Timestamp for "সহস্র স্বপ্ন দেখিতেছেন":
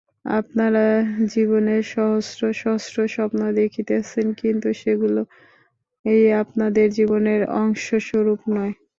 2.61-4.25